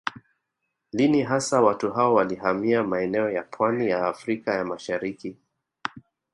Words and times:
Lini 0.93 1.21
hasa 1.21 1.61
watu 1.61 1.91
hao 1.91 2.13
walihamia 2.13 2.83
maeneo 2.83 3.29
ya 3.29 3.43
pwani 3.43 3.89
ya 3.89 4.07
Afrika 4.07 4.53
ya 4.55 4.65
Mashariki 4.65 5.37